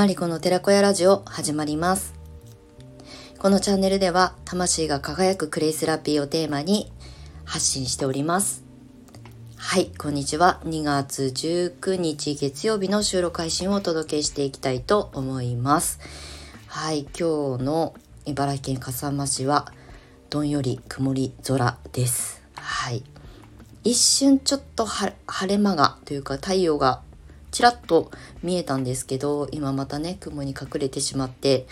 [0.00, 2.14] マリコの寺子屋ラジオ始まります。
[3.38, 6.90] このチャンネルでは魂が輝くクレイセラピーをテーマに
[7.44, 8.64] 発信しております。
[9.58, 10.62] はい、こんにちは。
[10.64, 16.00] 2月19日月曜日の収録配信をお届けしていきたいと思います。
[16.66, 17.92] はい、今日の
[18.24, 19.70] 茨城県笠間市は
[20.30, 22.42] どんより曇り空です。
[22.54, 23.04] はい。
[23.84, 25.12] 一瞬ちょっと晴
[25.46, 27.02] れ間がというか太陽が
[27.50, 28.10] ちらっと
[28.42, 31.66] 見えたんですけど今またね雲に隠れてしまって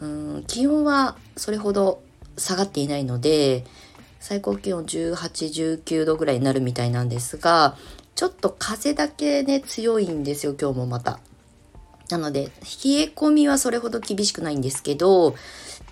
[0.00, 2.02] うん気温はそれほど
[2.36, 3.64] 下がっていないので
[4.20, 7.76] 最高気温1819度ぐらいになるみたいなんですが
[8.14, 11.20] ちょっと風だけね強いんですよ今日もまた。
[12.10, 12.50] なので冷え
[13.14, 15.34] 込みはそれほど厳しくないんですけど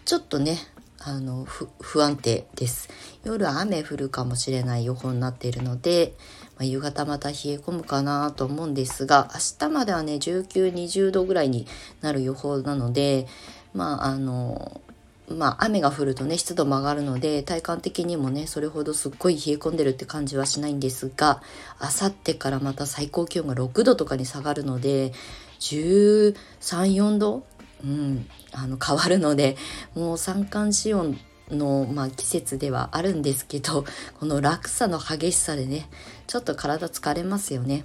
[0.07, 0.57] ちょっとね
[0.99, 2.89] あの不安定です
[3.23, 6.15] 夜雨降るかもしれない予報になっているので、
[6.57, 11.67] まあ、夕方また冷え込むかなと思うんですが明日まではね1920度ぐらいに
[12.01, 13.27] なる予報なので
[13.75, 14.81] まああの
[15.29, 21.43] まあ雨が降るとね湿度も上がるので体感的にもねそれほどすっごい冷え込んでるって感じはしないんですが
[21.79, 25.13] あさってからまた最高気温が6度とかに下がるので
[25.61, 26.35] 13、
[26.65, 27.45] 4度？
[27.85, 29.57] うん、あの変わるので
[29.95, 31.19] もう三寒四温
[31.51, 33.85] の、まあ、季節ではあるんですけど
[34.19, 35.89] この落差の激しさでね
[36.27, 37.85] ちょっと体疲れますよね。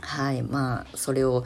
[0.00, 1.44] はいまあそれを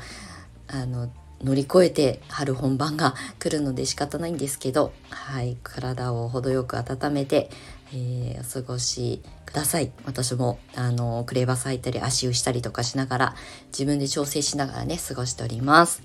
[0.69, 1.11] あの
[1.43, 7.51] 乗り越えて春本番が来るので仕方ないんですけど、はい、体を程よく温めて、
[7.93, 13.35] えー、お過ごしください私もあのクレーバス入ったり足湯したりとかしながら
[13.67, 16.03] 自分で調整しながらね過ごしております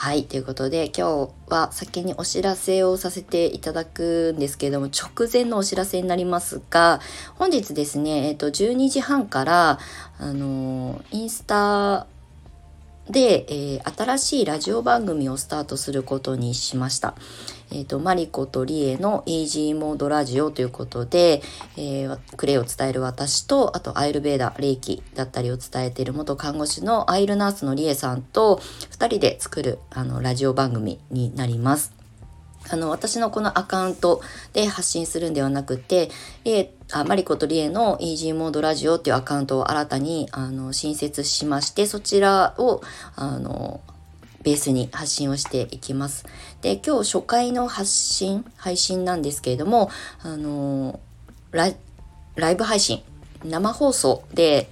[0.00, 7.00] はいということで今日は先にお知らせをさせていただくんですけれども直前のお知らせになりますが
[7.34, 9.80] 本日ですね、えっと、12時半から
[10.20, 12.06] あのインスタ
[13.10, 17.14] で、えー、新しいラジオ番組をスタートすることにしました。
[17.70, 21.42] えっ、ー、と、マリコとリエのイージーモードラジオということで、
[21.76, 28.60] えー、クレイを伝える私と、あとアイルベーダ、ー、レイキだったりを伝えている元看護師のアイルナースのリエさんと
[28.90, 31.97] 二人で作るあのラジオ番組になります。
[32.70, 34.20] あの、私のこのアカウント
[34.52, 36.10] で発信するんではなくて、
[36.44, 42.82] えあマリコとリエのイージーモードラジオっていうアカウントを新たにあの新設しまして、そちらを
[43.14, 43.80] あの
[44.42, 46.24] ベースに発信をしていきます。
[46.62, 49.90] で、今日初回の発信、配信なんですけれども、
[50.22, 51.00] あの
[51.52, 53.02] ライブ配信、
[53.44, 54.70] 生放送で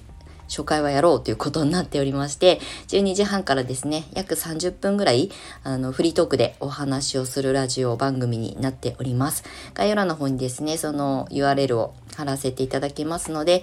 [0.48, 5.30] 初回はやろうということになっておりまして、12時半からですね、約30分ぐらい、
[5.62, 9.44] あの、フリートークでお話をするラジオ番組になっております。
[9.74, 13.62] 概要欄の方にですね、その URL を貼らせていただきますので、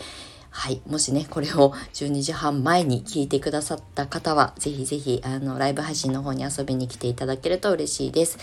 [0.55, 0.81] はい。
[0.87, 8.37] もしね、これを12時半前に聞いてくださった方は、ぜひぜひ、あの、ライブ配信の方に遊びに来ていただけると嬉しいです。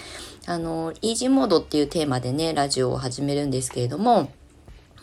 [0.47, 4.33] あの、イージーモードっていうテーマでね、ラジオを始めるんですけれども、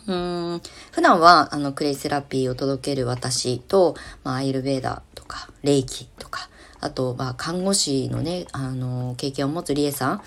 [0.07, 0.61] うん。
[0.91, 10.21] 普段はあのクレイセラピーを届ける私と、まあ、アイルベーダーとか霊気とかあと、まあ、看護師のねあの経験を持つリエさん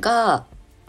[0.00, 0.44] が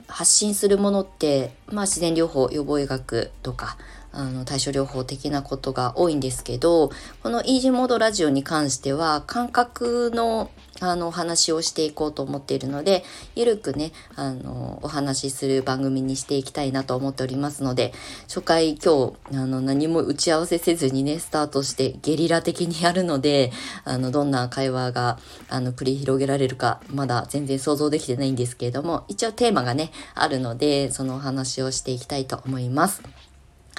[0.08, 3.78] 発信するものって、まあ、自然療法予防医学とか
[4.14, 6.92] あの対処療法的なことが多いんですけど
[7.22, 13.04] このイージーモードラジオに関しては感覚のあのお話をしていこうと思っているので
[13.36, 23.52] ゆるくねあのお話しする番組にしていきたいなと思っておりますので初回今日あの何も打ち合わせせずにねスタートしてゲリラ的にやるので
[23.86, 33.04] あのどんな会話があの繰り広げられるかまだ全然想像できてないんですけれども一応テーマがねあるのでそのお話をしていきたいと思います。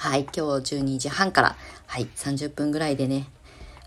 [0.04, 1.56] はい、今日12時半から、
[1.86, 3.26] はい、30分ぐらいでね、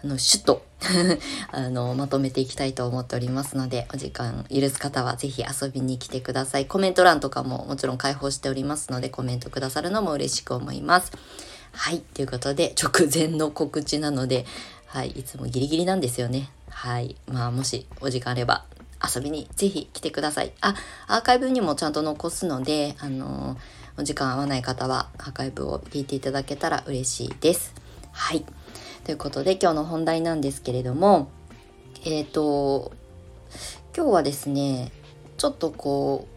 [0.04, 0.66] あの、シュッと
[1.54, 6.66] あの、まとめていきたいと思っておりますので、お時間許す方はぜひ遊びに来てください。
[6.66, 11.12] コメント欄とかももちろん開放しておりますので、コメントくださるのも嬉しく思います。
[11.72, 14.48] はい、ということで、直前の告知なので、
[14.88, 16.50] はい、いつもギリギリなんですよね。
[16.72, 18.66] はい、まあ、もしお時間あれば、
[19.16, 20.52] 遊びにぜひ来てください。
[20.62, 20.74] あ、
[21.06, 27.74] アーカイブにもちゃんと残すので、あのーお時間合わない方はアーカイブを聞いていただけたら嬉しいです。
[28.12, 28.46] はい。
[29.04, 31.30] ということで今日の本題なんですけれども、
[32.06, 32.92] えっ、ー、と、
[33.96, 34.92] 今日はですね、
[35.38, 36.37] ちょっとこう、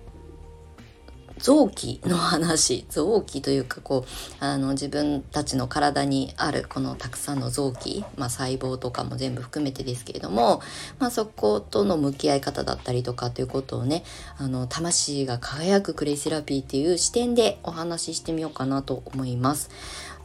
[1.42, 10.60] 臓器の話臓器というかこうあの自分たちの体にあるこのたくさんの臓器、まあ、細胞とかも全部含めてですけれども、
[10.98, 14.04] まあ、そことの向き合い方だったりとかということをね
[14.36, 19.70] あの魂が輝くクレイセラピーっていう視点でお話ししてみようかなと思います。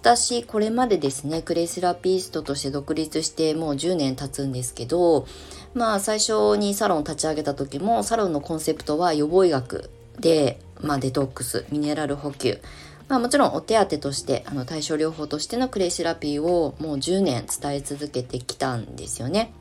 [0.06, 5.26] 私これまでですねクレイセラピストとして独立してもう10年経つんですけど
[5.74, 9.90] まあ最初にサロンを立ち上げた時もサロンのコンセプトは予防医学
[10.20, 12.60] でまあ、デトックスミネラル補給。
[13.08, 19.54] まあ、もちろんお手当としてあの対症療法としてのクレイセラピーをもう10年伝え続けてきたんですよね。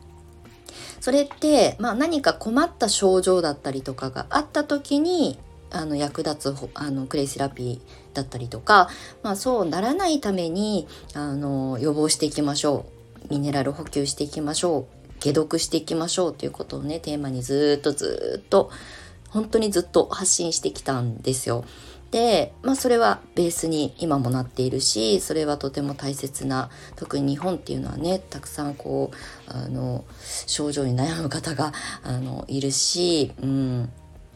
[1.01, 5.39] それって、まあ、何か困った症状だったりとかがあった時に
[5.71, 8.89] あの役立つあのクレイセラピーだったりとか、
[9.23, 12.87] まあ、そうならないためにあの予防していきましょ
[13.29, 13.35] う。
[13.35, 15.05] ミネラル補給していきましょう。
[15.21, 18.71] 解毒していきましょうということをねテーマにずっとずっと
[19.35, 21.65] 本当にずっと発信してきたんですよ。
[22.13, 30.05] で、まあそれはベースに今もなっているし、それはとても大切な、特に日本っていうのはね、たくさんこう、あの、
[30.47, 31.73] 症状に悩む方が、
[32.05, 33.91] あの、いるし、うん、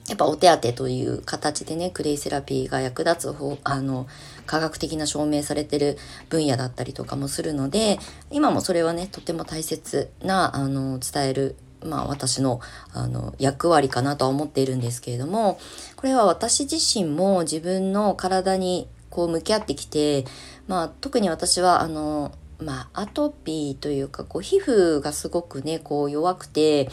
[0.09, 4.09] やっぱお手当という形でね、クレイセラピーが役立つ方、あの、
[4.47, 5.99] 科学的な証明されてる
[6.31, 8.01] 分野だったりとかもするので、
[8.33, 11.55] 今もそれはね、とても大切な、あの、伝える
[11.85, 12.61] まあ私の
[12.93, 15.59] あの役割かなとは思っているんですけれども
[15.97, 20.25] これは私自身も自分の体にこう向き合ってきて
[20.67, 26.89] まあ特に私はあのまあアトピーというかこう皮膚がすごくねこう弱くて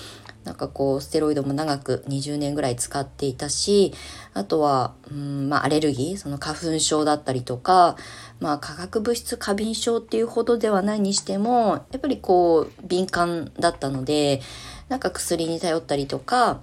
[0.46, 3.94] なんかこうステロイドも長く20年ぐらい使っていたし
[4.36, 7.98] あとは、うんまあ、アレルギーその花粉症だったりとか、
[8.40, 14.42] まあ、化学物質過敏症っていうほどではないにしてもやっぱりこう敏感だったので
[14.90, 16.62] なんか薬に頼ったりとか、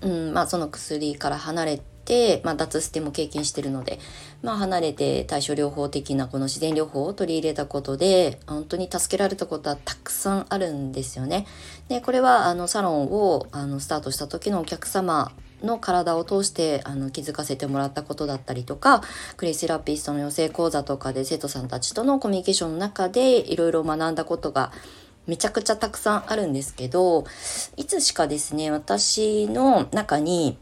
[0.00, 3.98] うんまあ、その薬から離れて、まあ、脱捨ても経験してるので、
[4.42, 11.46] まあ、離れて対処療法的なこの自然療法を取り入れたことで本当に助けられたことはたくさんあるんですよね。
[11.88, 15.32] でこれはあのサロンをあのスタートした時のお客様
[15.62, 19.02] の体を通してあの気づかせてもらったことだったりとか
[19.36, 24.72] クレイセラピストの養成講座とかで生徒さんたちとのコミュニケーションの中でいろいろ学んだことが
[25.26, 27.24] めちゃくちゃたくさんあるんですけど
[27.76, 30.58] いつしかですね私の中に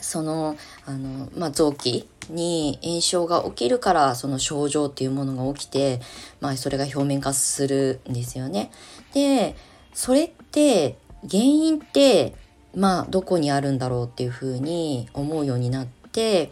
[0.00, 6.00] そのあの、まあ、臓器に炎症が起きるからその症状っていうものが起きて、
[6.40, 8.70] まあ、それが表面化するんですよね。
[9.12, 9.56] で
[9.92, 10.98] それって
[11.30, 12.34] 原因って
[12.74, 16.50] まあどこにあるんだろうっていうふうに思うようになって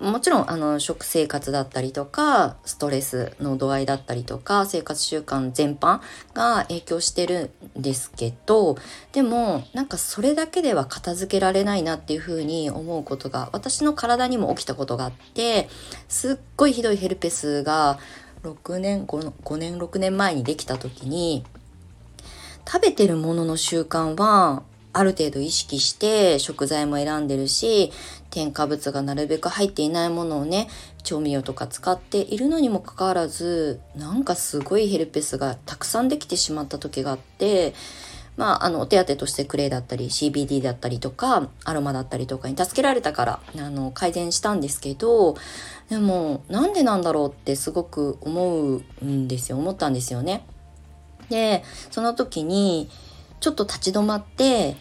[0.00, 6.00] もちろんあの食生活だったりとかストレスの度合いだったりとか生活習慣全般
[6.34, 8.76] が影響してるんですけど
[9.12, 15.68] でもなんかそれだけでは片付けられないなっていうふうに思うことが私の体にも起きたことがあって
[16.08, 17.98] すっごいひどいヘルペスが
[18.42, 21.44] 6年 5, 5年6年前にできた時に
[22.66, 24.62] 食べてるものの習慣は
[24.98, 27.92] ある程度意識して食材も選んでるし
[28.30, 30.68] 添加物がなるべく入っていないものをね
[31.02, 37.74] 調味料とか使っているのにもかかわらずなんかすごいヘルペスがたくさんできてしまった時があって
[38.36, 45.36] まあ、あの、お手当としてクレイだったり、CBD だったりとか、アロマだったりとかに助けられたから、あの、改善したんですけど、
[45.88, 50.44] でも、なんでなんだろうってすごく思うんですよ、思ったんですよね。
[51.30, 52.90] で、その時に、
[53.40, 54.76] ちょっと立ち止まって、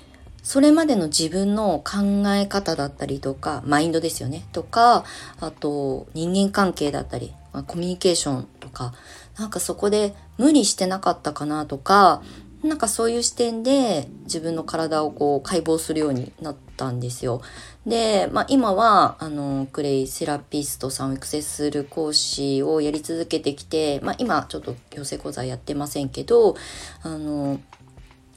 [0.46, 4.46] それまでの自分の考え方だったりとか、マインドですよね。
[4.52, 5.04] とか、
[5.40, 7.34] あと人間関係だったり、
[7.66, 8.94] コミュニケーションとか、
[9.40, 12.22] なんかそこで無理してなかったかなとか、
[12.62, 17.42] なんかそういう視点で自分の体をこう解剖するようになったんですよ。
[17.88, 26.56] で、まあ、今はあのクレイセラピストさんを育成する講師をやり続けてきて、まあ、今ちょっと養成講座やってませんけど
[27.04, 27.60] あの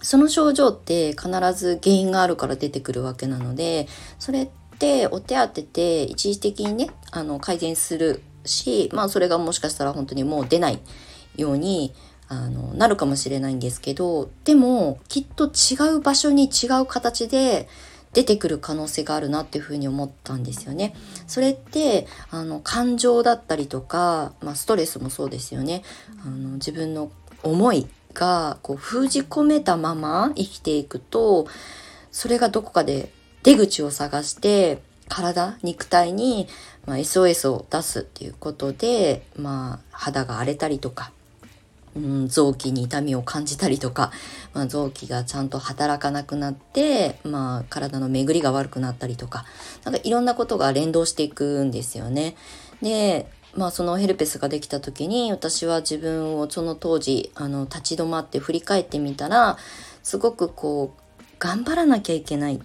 [0.00, 3.88] その症状って必ず原因があるから出てくるわけなので
[4.19, 10.81] それってお手当てて一時的にねあの改善するしまあそれがもしかしたら本当にもう出ない
[11.37, 11.95] ように
[12.28, 17.69] あのなるかもしれないんですけどでもきっと違う場所に違う形で
[18.12, 20.95] 出てくる可能性があるなっていうふうに思ったんですよね。
[21.26, 25.83] それってあの感情だったりとか、まあ、ストレスもそうですよね。
[26.25, 27.11] あの自分の
[27.43, 31.47] 思いがこう封じ込めたまま生きていくと
[32.11, 33.12] それがどこかで
[33.43, 36.49] 出口を探して体肉体に、
[36.87, 41.12] まあ、SOS を出すっていうことで、まあ、肌が荒れたりとか
[41.97, 44.12] うん、臓器に痛みを感じたりとか、
[44.55, 49.45] まあ、臓器がちゃんと働かなくなって、まあ、体の巡りが悪くなったりとか
[49.85, 52.37] なんかいろんなことが連動していくんですよね。
[52.83, 59.57] でまあそのヘルペスができた時に私は自分をその当時あの立ち止まって振り返ってみたら
[60.02, 62.61] すごくこう頑張らなきゃいけない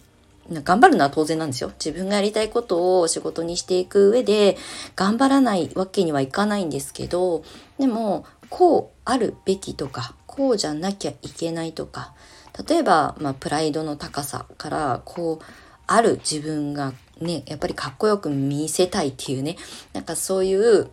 [0.52, 1.72] 頑張るのは当然なんですよ。
[1.84, 4.58] 自分がやりたいことを仕事にしていく上で
[4.96, 7.44] 頑張らないわけにはいかないんですけど
[7.78, 12.14] でもこうあるべきとかこうじゃなきゃいけないとか
[12.68, 15.46] 例えば、まあ、プライドの高さからこう
[15.88, 19.58] ある自分がねやっぱりかっこよく見せたいっていうね。
[19.94, 20.90] なんかそういう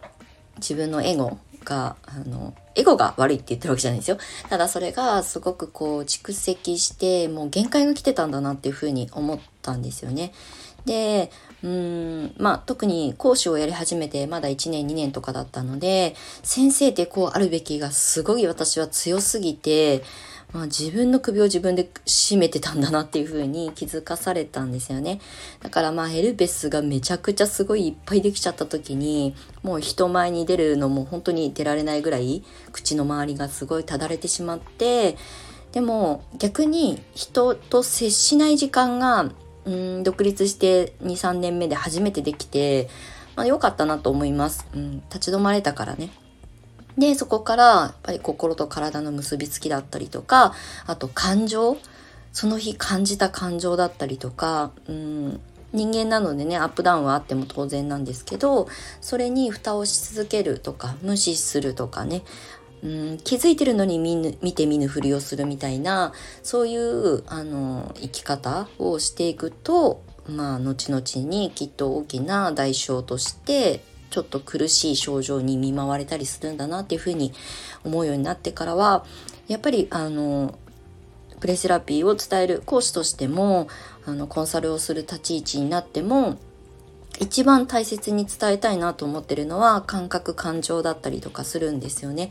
[0.56, 4.18] 自分のエゴがあのエゴが悪いって言ってるわけじゃないですよ。
[4.49, 10.32] ただそれがすごくこう蓄積してもう限界が来てたんだなっていうふうに思ったんですよね。
[10.87, 11.30] で
[11.62, 20.02] うんまあ特に講師をやり始めてまだ1年2年とかだったので先生ってこうあるべきがすごい私は強すぎて
[20.52, 25.21] まあ、自分の首を自分で絞めてたんだなっていう風に気づかされたんですよね。
[25.62, 32.42] だからまあヘルペスがめちゃくちゃすごいいっぱいできちゃった時にもう人前に出るのも本当に出られないぐらい
[32.73, 35.16] 口の周りがすごいただれてしまって
[35.73, 39.30] でも逆に人と接しない時間が
[39.64, 42.88] うん独立して23年目で初めてできて、
[43.37, 44.66] まあ、良かったなと思います。
[44.75, 46.11] うん、立ち止まれたからね。
[46.99, 50.54] で、そこからやっぱり心と体の結びつきだったりとか、
[50.87, 51.76] あと感情、
[52.32, 55.40] その日感じた感情だったりとか、うん、
[55.73, 58.68] 人間なのでね、アップダウンはあっても当然なんですけど、
[59.00, 62.23] それに蓋をし続けるとか、無視するとかね、
[62.82, 77.33] うん、気づいてるのに見ぬ見て見ぬふりをするみたいなそういうあの生き方をしていくとまあ後々にきっと大きな代償としてちょっと苦しい症状に見舞われたりするんだなっていうふうに
[77.85, 79.05] 思うようになってからは
[79.49, 80.59] やっぱりあの
[81.40, 83.69] プレセラピーを伝える講師としても
[84.05, 86.38] あのコンサルをする立ち位置になっても
[87.19, 92.31] 一番大切に伝えたいなと思ってるのは感覚感情だったりとかするんですよね。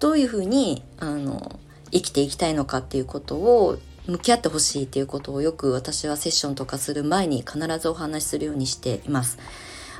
[0.00, 1.58] どういうふうにあの
[1.90, 9.38] 生きていきたいのかっていうことを向き合ってほしいっていうことをよく私はセッションとかする前に必ずお話しするようにしています。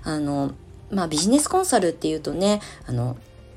[0.05, 0.53] あの
[0.91, 3.17] まあビジネスコンサルっていうとねあの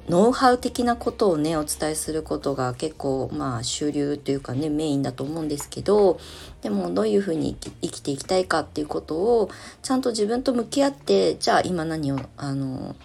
[0.09, 6.19] ノウハウ的なことをねお伝えすることが結構まあ主流というかねメインだと思うんですけど
[6.61, 9.50] でもどういうふうに生きていきたいかっていうことを
[9.81, 12.95] ちゃんと自分と向き合ってじゃあ今何をあの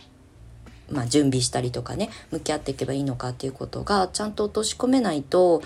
[0.89, 5.61] まあ、準備したりとかね向き合っていけばいいのかっていうことがちゃんと落とし込めないと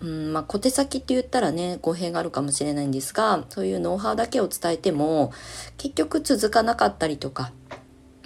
[0.00, 5.32] うんまあ、小手先って言ったらね語弊があるかもしれないんですがそういうノウハウだけを伝えても
[5.76, 7.50] 結局続かなかったりとか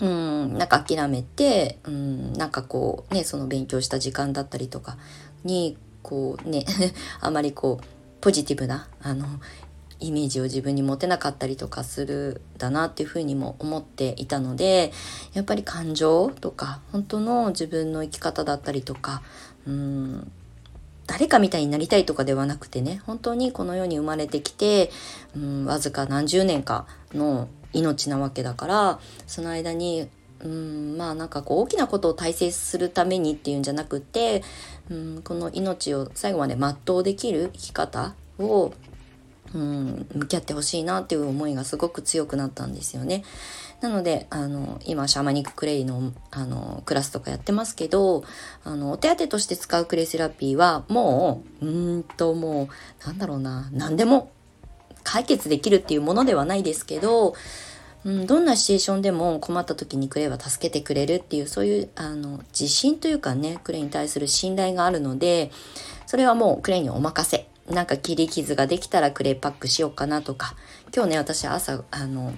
[0.00, 4.96] うんなんか諦めてうんなんかこうねその勉強した時間だったりとか
[5.44, 6.64] にこうね
[7.20, 7.84] あまりこう
[8.20, 9.26] ポジティブなあの
[10.00, 14.92] イメージを自分に持てなかったりとかするだなっていうふうにも思っていたので
[15.32, 19.22] やっぱり感情とか本当の自分の生き方だったりとか
[19.66, 20.32] うん
[21.06, 24.90] 誰かみたいになりたいとかではなくてね本当にこの世に生まれてきて
[25.36, 30.08] うんわずか何十年かの命なわけだからその間に
[30.40, 34.42] うんまあなんかこう大きなことを大切するためにっていうんじゃなくて
[34.90, 38.72] うんこの命を最後まで全うできる生き方を
[39.54, 43.22] うん向き合ってほしいなっていう思いがすごく強くなったんですよね。
[43.80, 48.22] なのであの今シャーマニッククレイのあのクラスとかやってますけど
[48.64, 52.68] あのお手当として使うクレイセラピーはもううんとも
[53.04, 54.30] うなんだろうな何でも
[55.04, 57.34] 解決できるっていうものではないですけど、
[58.04, 65.50] うん、どんなシチュエーションでも困った時にクレイは助けてくれるっていうそういうあの自信というかねクレイに対する信頼があるので
[66.06, 70.54] それはもうクレイにお任せなんか切り傷ができたらクレイパックしようかなとか
[70.94, 72.34] 今日ね私朝あの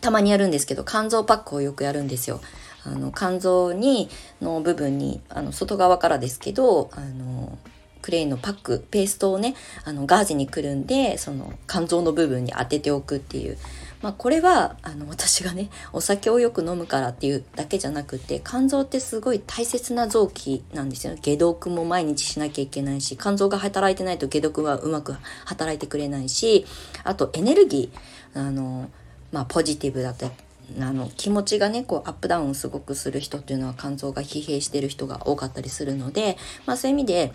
[0.00, 2.40] たまにやるんですけど肝臓パックをよくやるんですよ。
[2.84, 4.08] あの肝臓に
[4.40, 7.56] の部分にあの外側からですけどあの
[8.02, 9.54] クレイのパックペーストをね
[9.84, 13.56] あのガーゼにくるんでその肝臓の部分に当てておくっていう、
[14.02, 26.66] まあ、これはあの私がねお酒をよく飲むからっていうだけじゃなくて肝臓ってすごい大切な臓器なんですよ解毒も毎日しなきゃいけないし肝臓が働いてないと解毒はうまく働いてくれないし
[27.04, 28.90] あとエネルギーあの
[29.30, 30.32] まあポジティブだったり
[30.80, 37.32] あの気持ちがねこうアップダウンすごくする人っていうのは肝臓が疲弊してる人が多かったりするので、まあ、そういう意味で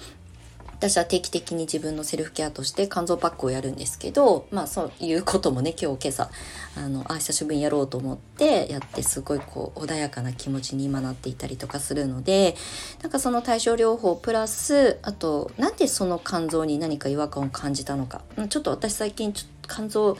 [0.79, 6.29] 私は定期的に自分のセルフケアとして肝臓パックをやるんですけどまあそういうこともね今日今朝
[6.75, 12.55] あのあ久しぶりにやろうと思ってやってすごいこう穏やかな気持ちに今なっていたりとかするので
[13.01, 18.21] なんかその対症療法プラスあとなんでその肝臓に何か違和感を感じたのか。
[18.49, 20.17] ちょっと私最近ちょっと肝臓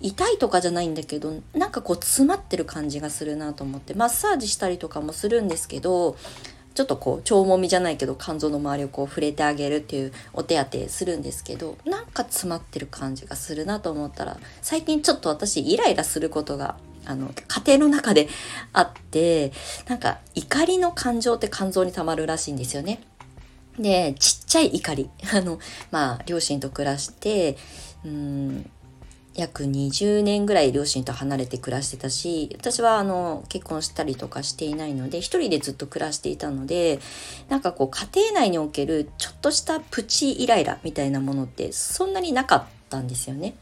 [0.00, 6.16] 痛いとかじゃないんだけどなんかこう詰まってる感じがするなと思ってマッサージしたりとかもするんですけど
[6.80, 18.28] ちょっとこう腸もみじゃないけど肝臓の周りをこう触れてあげるっていうお手当てするんですけどなんか詰まってる感じがするなと思ったら最近ちょっと私イライラすることがあの家庭の中で
[18.72, 19.52] あって
[19.88, 23.02] なんか怒りの感情って肝臓にたまるらしいんですよね。
[23.78, 25.58] でちっちゃい怒り あの
[25.90, 27.58] まあ両親と暮らして
[28.06, 28.70] うん
[29.40, 37.00] 約20年ぐらい両親と離れて暮らしてたし私はあの結婚したりとかしていないので一人でずっと暮らしていたので
[37.48, 43.54] なんかこう家庭内におけるちょっとしたプチイライラみたいなものってそんなになかったんですよね。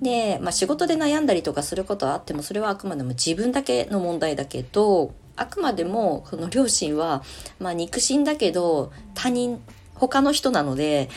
[0.00, 7.24] で、まあ、仕事で悩んだりとかすることはあってもそれはあくまでも自分だけの問題だけどあくまでもこの両親は、
[7.58, 9.60] まあ、肉親だけど他人
[9.98, 11.08] 他の人なので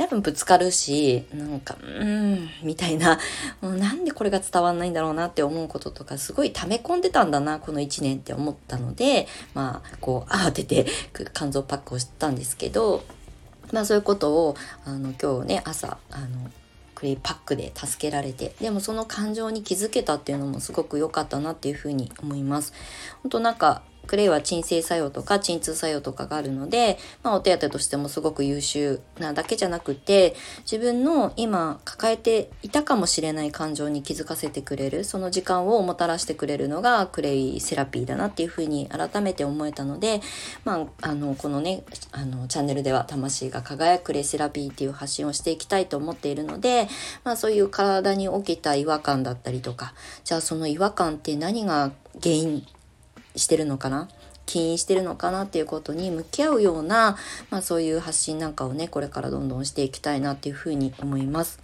[0.00, 3.18] やっぱぶつかるし、なんか、うーん、みたいな、
[3.60, 10.86] もうなんでこれが伝わんないんだろうなって思うこととか、すごい溜め込んでたんだな、この1年って思ったので、まあ、こう、慌てて
[11.34, 13.04] 肝臓パックをしたんですけど、
[13.72, 14.56] まあそういうことを、
[14.86, 16.50] あの、今日ね、朝、あの、
[16.94, 22.74] クレイパックで助けられてでもその感情に気づけたっていうのもすごく良かったなっていうふうに思います。
[23.22, 40.20] 本当なんかクレイは鎮静作用とか鎮痛作用とかがあるので、まあ、お手当としてもすごく優秀なだけじゃなくて自分の今抱えていたかもしれない感情に気づかせてくれるその時間をもたらしてくれるのがクレイセラピーだなっていうふうに改めて思えたので、
[40.64, 46.88] まあ、あのこのねあのチャンネルでは魂が輝くクレイセラピーっていう発信をしていきたいと思っているので、
[47.22, 52.66] まあ、そういう体に起きた違和感だったりとかじゃあその違和感って何が原因
[53.36, 54.08] してるのかな？
[54.46, 57.16] 起因してるのかなっていうことに向き合うような、
[57.50, 61.60] まあ、そういう発信なんかをねこれからどんどんしていきたいなっていうふうに思います。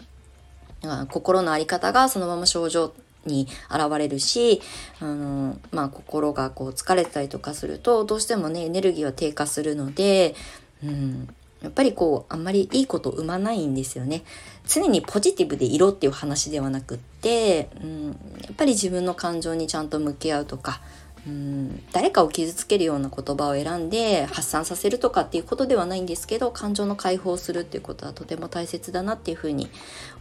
[1.08, 2.94] 心の在り方がそのまま症状
[3.25, 4.61] に現れるし、
[5.00, 10.37] あのまあ、心がこう疲れたりとかするとどうしてもねエネルギーは低下するので、
[10.85, 11.28] うん、
[11.61, 14.23] やっぱりこうあんまりいいこと生まないんですよね。
[14.68, 18.06] 常にポジティブでいろっていう話ではなくって、うん、
[18.42, 20.80] やっぱり自分の感情にちゃんと向き合うとか
[21.26, 29.69] うん誰かを傷つけるような言葉を選んで発散させるとかっていうことではないんですけど感情の解放するっていうことはとても大切だなっていうふうに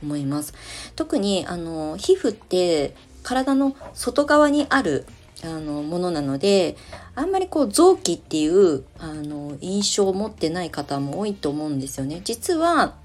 [0.02, 0.54] 思います。
[0.96, 5.06] 特にあの皮膚って体の外側にある
[5.44, 6.78] あのものなので
[7.14, 12.22] あんまりこう臓器っていうあの印象を持ってない方も多いと思うんですよね。
[12.24, 12.96] 実は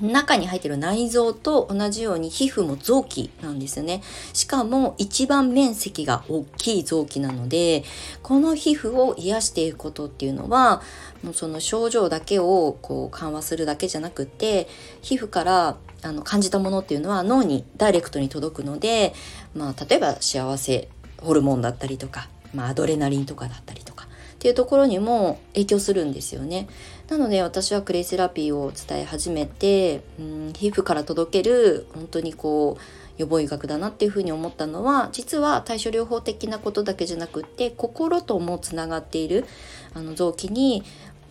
[0.00, 4.02] 中に入ってる内臓と同じように皮膚も臓器なんですよね。
[4.34, 7.84] しかも一番面積が大きい臓器なので、
[8.22, 10.82] この皮膚を癒していくことっていうのは、
[11.22, 14.68] もうその症状だけをこう緩和するだけじゃなくて、
[15.00, 19.14] 皮膚からあの感じたものっていうのは脳にダイレクトに届くので、
[19.54, 26.68] まあ例えば幸せホルモンだったりとか、まあアドレナリンとかだったりとか、っていうところにも影響するんですよね。
[27.08, 32.82] なので私はクレイセラピーを伝え始めて、うん、皮膚から届ける本当にこう
[33.16, 39.46] 予防医学だなっていうふうに思ったのは実は対処療法的なことだけじゃなくって心ともつながっている
[39.94, 40.82] あの臓器に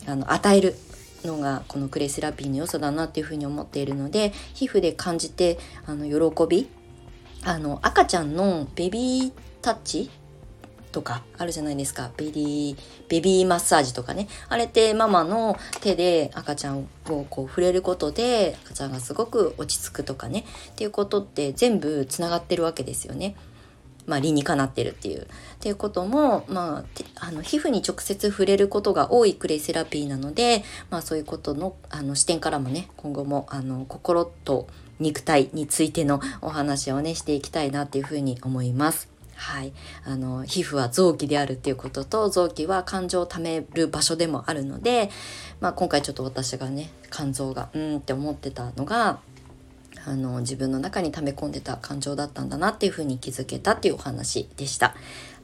[0.08, 0.76] あの与える
[1.26, 6.70] のがこのクレイセラピーの良さだなっていうふうに思っているので皮膚で感じてあの喜び
[7.44, 10.10] あの赤ちゃんのベビータッチ
[10.96, 12.10] とかあるじゃないですか。
[12.16, 12.78] ベビー、
[13.10, 14.30] ベビーマッサージとかね。
[14.48, 20.46] あれってママの手で赤ちゃんをこう触れることで赤ちゃんがすごく落ち着くとかね。
[20.70, 23.36] っていうことって全部つながってるわけですよね。
[24.06, 25.24] まあ、理にかなってるっていう。
[25.24, 25.26] っ
[25.60, 26.86] ていうことも、ま
[27.20, 34.68] あ、あの皮膚に直接触れることが多いクレイセラピーなので、まあ、そういうことのあの視点からもね今後もあの心と
[35.00, 39.15] 肉体についてのお話をねしていきたいなっていうふうに思います。
[39.36, 39.74] はい、
[40.06, 45.10] あの皮膚は臓器であるっていうことと臓器は感情をためる場所でもあるので、
[45.60, 49.20] まあ、今回ちょっと私がね肝臓がうんって思ってたのが
[50.06, 54.96] あの自分の中に溜め込んでた感情だったんだなっていうふうに気づけたっていうお話でした。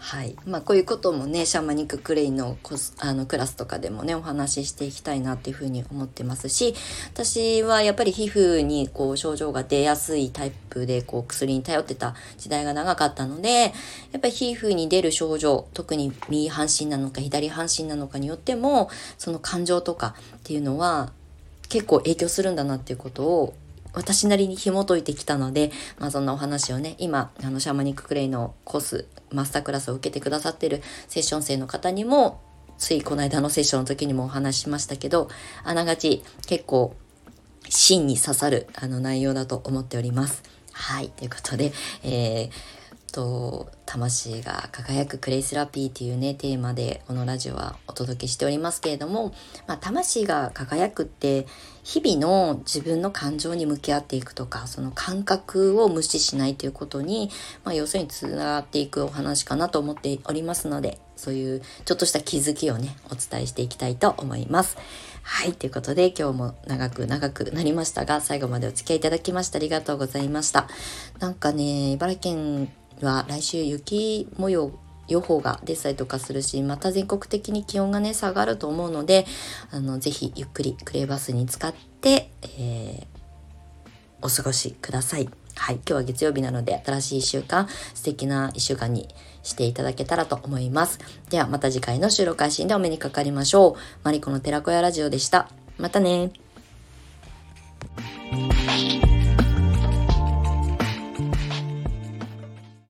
[0.02, 6.74] はいまあ、こういうこともねシャーマニッククレイのコスあのクラスとかでもねお話ししていきたいなっていうふうに思ってますし
[7.14, 13.70] 私はやっぱり皮膚にこう症状が出やすいタイプでこう薬に頼ってた時代が長かったのでや
[14.18, 21.12] っぱり皮膚に出る症状特に右半身なのか左半身なのかによってもその感情とかっていうのは
[21.70, 23.54] 結構影響するんだなっていうことを
[23.94, 32.42] 私なりに紐解いてきたので、まあ、そんなお話をね今あのシャーマニッククレイのコースマスタークラスを受けてくださってるセッション生の方にも
[32.78, 35.30] ついこの間のセッションの時にもお話ししましたけど
[35.64, 36.96] あながち結構
[37.70, 40.44] 芯に刺さるあの内容だと思っております。
[40.74, 41.10] はい。
[41.10, 41.72] ということで、
[42.04, 42.52] えー、
[43.12, 49.34] と魂が輝くクレイセラピーっていうねテーマでこのラジオはお届けしておりますけれども、
[49.68, 51.46] まあ、魂が輝くって
[51.84, 57.30] 日々の自分の感情に向き合っていくとかその感覚を無視しないということに、
[57.64, 64.78] まあ、要するにつながっていくお話かなと思っておりますのでそういうちょっとした気づきをねお伝えしていきたいと思います。
[65.24, 65.54] はい。
[65.54, 70.68] ということで、今日も長く長くなりましたが、最後までお付き合いいただきましてありがとうございました。
[71.20, 72.74] なんかね、茨城県
[73.06, 74.72] は来週雪模様
[75.08, 79.26] 予報が出たりとかするし、また全国的に気温がね、下がると思うので、
[79.72, 83.06] あの、ぜひゆっくりクレーバスに使って、えー、
[84.22, 85.30] お過ごしください。
[85.56, 85.76] はい。
[85.76, 89.10] 今日は月曜日なので、新しい1週間、素敵な1週間に
[89.44, 91.00] していただけたらと思います。
[91.30, 93.76] では、また次回の収録配信でお目にかかりましょう。
[94.04, 95.50] マリコの寺子屋ラジオでした。
[95.78, 96.32] またね